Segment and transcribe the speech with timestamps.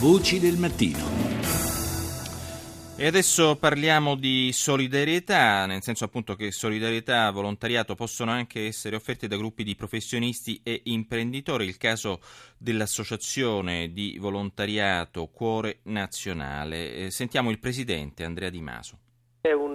[0.00, 1.26] Voci del mattino.
[2.94, 8.94] E adesso parliamo di solidarietà, nel senso appunto che solidarietà e volontariato possono anche essere
[8.94, 11.66] offerte da gruppi di professionisti e imprenditori.
[11.66, 12.20] Il caso
[12.56, 16.94] dell'associazione di volontariato Cuore Nazionale.
[16.94, 18.98] Eh, sentiamo il presidente Andrea Di Maso.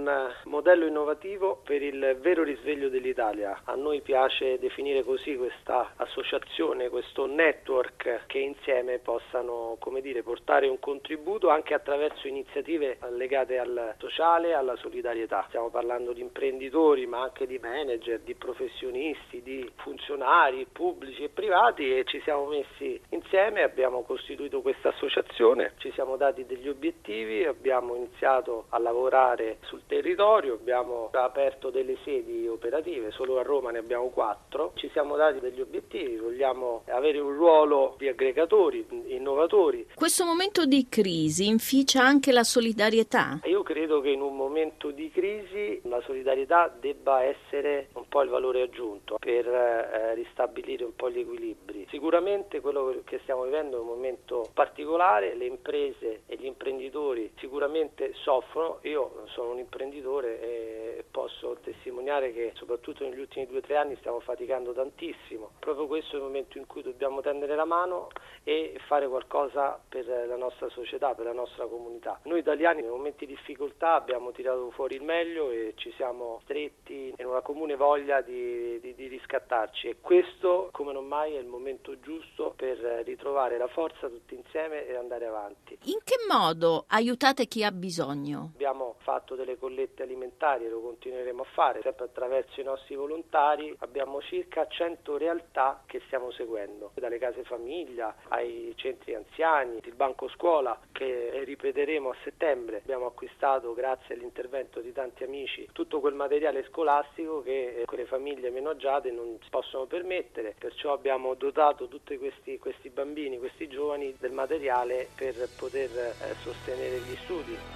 [0.04, 3.62] Un modello innovativo per il vero risveglio dell'Italia.
[3.64, 10.68] A noi piace definire così questa associazione, questo network che insieme possano come dire, portare
[10.68, 15.46] un contributo anche attraverso iniziative legate al sociale, alla solidarietà.
[15.48, 21.98] Stiamo parlando di imprenditori ma anche di manager, di professionisti, di funzionari pubblici e privati
[21.98, 27.96] e ci siamo messi insieme, abbiamo costituito questa associazione, ci siamo dati degli obiettivi, abbiamo
[27.96, 34.10] iniziato a lavorare sul territorio, abbiamo aperto delle sedi operative, solo a Roma ne abbiamo
[34.10, 39.88] quattro, ci siamo dati degli obiettivi, vogliamo avere un ruolo di aggregatori, innovatori.
[39.94, 43.40] Questo momento di crisi inficia anche la solidarietà?
[43.64, 48.62] Credo che in un momento di crisi la solidarietà debba essere un po' il valore
[48.62, 51.88] aggiunto per eh, ristabilire un po' gli equilibri.
[51.90, 58.12] Sicuramente quello che stiamo vivendo è un momento particolare, le imprese e gli imprenditori sicuramente
[58.16, 63.78] soffrono, io sono un imprenditore e posso testimoniare che soprattutto negli ultimi due o tre
[63.78, 65.52] anni stiamo faticando tantissimo.
[65.60, 68.10] Proprio questo è il momento in cui dobbiamo tendere la mano
[68.44, 72.20] e fare qualcosa per la nostra società, per la nostra comunità.
[72.24, 77.14] Noi italiani nei momenti di difficoltà abbiamo tirato fuori il meglio e ci siamo stretti
[77.16, 81.46] in una comune voglia di, di, di riscattarci e questo come non mai è il
[81.46, 85.78] momento giusto per ritrovare la forza tutti insieme e andare avanti.
[85.84, 88.52] In che modo aiutate chi ha bisogno?
[88.54, 93.76] Abbiamo fatto delle collette alimentari e lo continueremo a fare sempre attraverso i nostri volontari.
[93.80, 100.28] Abbiamo circa 100 realtà che stiamo seguendo, dalle case famiglia ai centri anziani, il banco
[100.30, 102.78] scuola che ripeteremo a settembre.
[102.78, 103.43] Abbiamo acquistato
[103.74, 109.38] grazie all'intervento di tanti amici tutto quel materiale scolastico che quelle famiglie meno agiate non
[109.42, 115.50] si possono permettere, perciò abbiamo dotato tutti questi, questi bambini, questi giovani del materiale per
[115.58, 117.72] poter eh, sostenere gli studi.